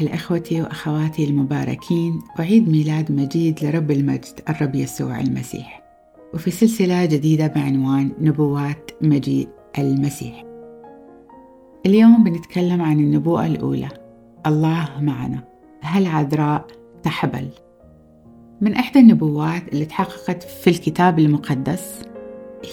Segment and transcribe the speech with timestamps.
[0.00, 2.20] لإخوتي وأخواتي المباركين.
[2.38, 5.82] وعيد ميلاد مجيد لرب المجد الرب يسوع المسيح.
[6.34, 9.48] وفي سلسلة جديدة بعنوان نبوات مجيء
[9.78, 10.44] المسيح.
[11.86, 13.88] اليوم بنتكلم عن النبوءة الأولى.
[14.46, 15.44] الله معنا.
[15.80, 16.66] هل عذراء
[17.02, 17.48] تحبل؟
[18.60, 22.02] من إحدى النبوات اللي تحققت في الكتاب المقدس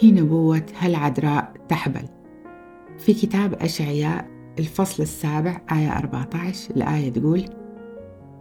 [0.01, 2.05] هي نبوة هل عذراء تحبل؟
[2.97, 7.43] في كتاب أشعياء الفصل السابع آية 14 الآية تقول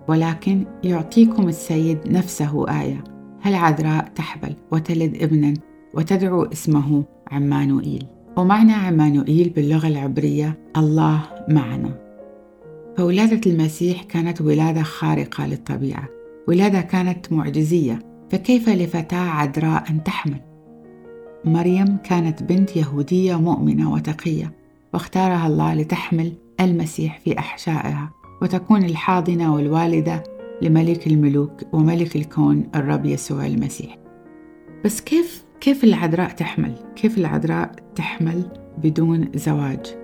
[0.09, 3.05] ولكن يعطيكم السيد نفسه آية
[3.41, 5.55] هل عذراء تحبل وتلد ابنا
[5.95, 12.09] وتدعو اسمه عمانوئيل؟ ومعنى عمانوئيل باللغة العبرية الله معنا.
[12.97, 16.09] فولادة المسيح كانت ولادة خارقة للطبيعة
[16.49, 17.99] ولادة كانت معجزية
[18.31, 20.41] فكيف لفتاة عذراء أن تحمل؟
[21.45, 24.58] مريم كانت بنت يهودية مؤمنة وتقية
[24.95, 28.11] واختارها الله لتحمل المسيح في أحشائها
[28.43, 30.23] وتكون الحاضنة والوالدة
[30.63, 33.99] لملك الملوك وملك الكون الرب يسوع المسيح
[34.85, 38.43] بس كيف كيف العذراء تحمل؟ كيف العذراء تحمل
[38.79, 39.97] بدون زواج؟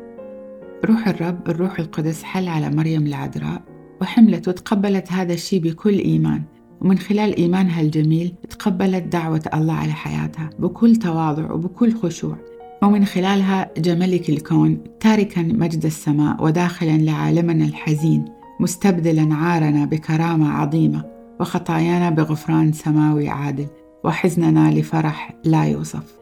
[0.85, 3.63] روح الرب الروح القدس حل على مريم العذراء
[4.01, 6.43] وحملت وتقبلت هذا الشيء بكل إيمان
[6.81, 12.37] ومن خلال إيمانها الجميل تقبلت دعوة الله على حياتها بكل تواضع وبكل خشوع
[12.85, 18.25] ومن خلالها جاء ملك الكون تاركا مجد السماء وداخلا لعالمنا الحزين
[18.61, 21.05] مستبدلا عارنا بكرامة عظيمة
[21.41, 23.67] وخطايانا بغفران سماوي عادل
[24.05, 26.19] وحزننا لفرح لا يوصف.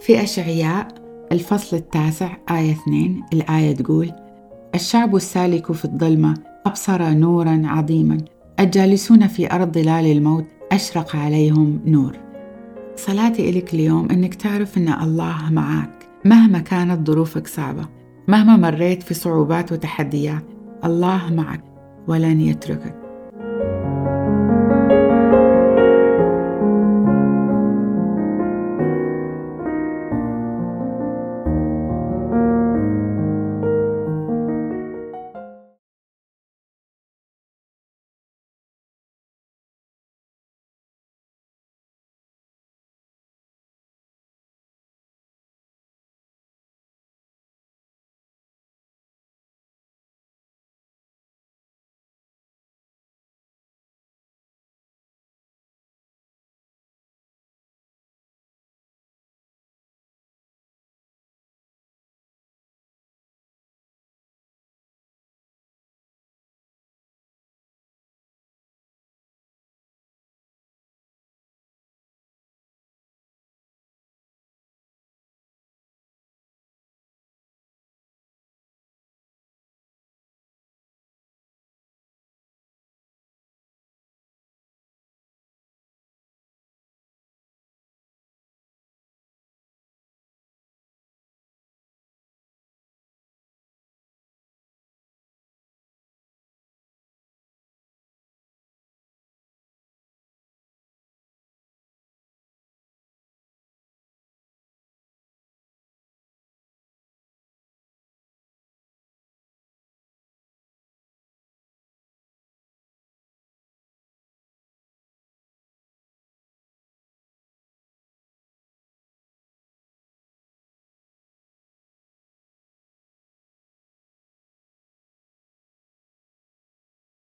[0.00, 0.88] في أشعياء
[1.32, 4.12] الفصل التاسع آية 2 الآية تقول
[4.74, 6.34] الشعب السالك في الظلمة
[6.66, 8.18] أبصر نورا عظيما
[8.60, 12.31] الجالسون في أرض ظلال الموت أشرق عليهم نور.
[12.96, 17.88] صلاتي إليك اليوم إنك تعرف إن الله معك مهما كانت ظروفك صعبة
[18.28, 20.44] مهما مريت في صعوبات وتحديات
[20.84, 21.64] الله معك
[22.08, 23.01] ولن يتركك.